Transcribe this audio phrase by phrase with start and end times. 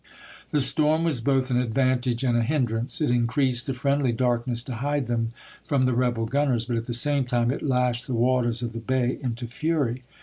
[0.49, 4.73] The storm was both an advantage and a hindrance; it increased the friendly darkness to
[4.81, 5.31] hide them
[5.63, 8.79] from the rebel gunners, but at the same time it lashed the waters of the
[8.79, 10.01] bay into fury.